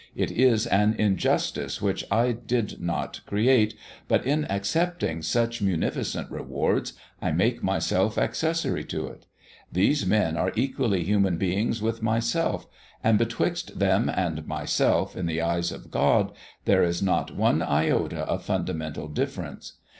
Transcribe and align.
It 0.15 0.31
is 0.31 0.65
an 0.65 0.95
injustice 0.95 1.79
which 1.79 2.03
I 2.09 2.31
did 2.31 2.81
not 2.81 3.21
create, 3.27 3.75
but 4.07 4.25
in 4.25 4.45
accepting 4.49 5.21
such 5.21 5.61
munificent 5.61 6.31
rewards 6.31 6.93
I 7.21 7.29
make 7.31 7.61
myself 7.61 8.17
accessory 8.17 8.83
to 8.85 9.05
it. 9.09 9.27
These 9.71 10.07
men 10.07 10.37
are 10.37 10.53
equally 10.55 11.03
human 11.03 11.37
beings 11.37 11.83
with 11.83 12.01
myself, 12.01 12.65
and 13.03 13.19
betwixt 13.19 13.77
them 13.77 14.09
and 14.09 14.47
myself, 14.47 15.15
in 15.15 15.27
the 15.27 15.39
eyes 15.39 15.71
of 15.71 15.91
God, 15.91 16.31
there 16.65 16.81
is 16.81 17.03
not 17.03 17.35
one 17.35 17.61
iota 17.61 18.21
of 18.21 18.43
fundamental 18.43 19.07
difference. 19.07 19.73